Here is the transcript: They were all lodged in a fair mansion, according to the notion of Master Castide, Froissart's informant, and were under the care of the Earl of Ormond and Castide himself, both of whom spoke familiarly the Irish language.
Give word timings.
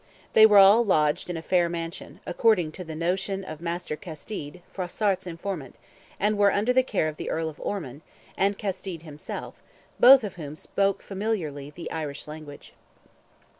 They 0.33 0.47
were 0.47 0.57
all 0.57 0.83
lodged 0.83 1.29
in 1.29 1.37
a 1.37 1.43
fair 1.43 1.69
mansion, 1.69 2.21
according 2.25 2.71
to 2.71 2.83
the 2.83 2.95
notion 2.95 3.43
of 3.43 3.61
Master 3.61 3.95
Castide, 3.95 4.63
Froissart's 4.73 5.27
informant, 5.27 5.77
and 6.19 6.39
were 6.39 6.51
under 6.51 6.73
the 6.73 6.81
care 6.81 7.07
of 7.07 7.17
the 7.17 7.29
Earl 7.29 7.49
of 7.49 7.59
Ormond 7.61 8.01
and 8.35 8.57
Castide 8.57 9.03
himself, 9.03 9.61
both 9.99 10.23
of 10.23 10.37
whom 10.37 10.55
spoke 10.55 11.03
familiarly 11.03 11.69
the 11.69 11.91
Irish 11.91 12.27
language. 12.27 12.73